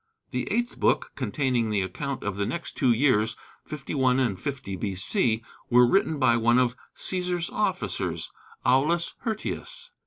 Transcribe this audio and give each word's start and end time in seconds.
The 0.31 0.51
eighth 0.51 0.79
book, 0.79 1.11
containing 1.15 1.69
the 1.69 1.83
account 1.83 2.23
of 2.23 2.35
the 2.35 2.45
next 2.47 2.75
two 2.75 2.91
years, 2.91 3.35
51 3.67 4.19
and 4.19 4.39
50 4.39 4.75
B.C., 4.75 5.43
was 5.69 5.89
written 5.91 6.17
by 6.17 6.37
one 6.37 6.57
of 6.57 6.75
Cæsar's 6.97 7.51
officers, 7.51 8.31
Aulus 8.65 9.13
Hirtius. 9.19 9.91